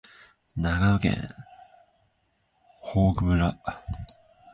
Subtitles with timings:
[0.55, 1.13] 長野県
[2.81, 3.55] 泰阜村